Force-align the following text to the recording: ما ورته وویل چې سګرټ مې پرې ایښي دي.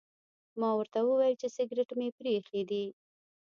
ما 0.59 0.69
ورته 0.77 0.99
وویل 1.01 1.35
چې 1.41 1.47
سګرټ 1.55 1.89
مې 1.97 2.07
پرې 2.17 2.29
ایښي 2.35 2.61
دي. 2.69 2.85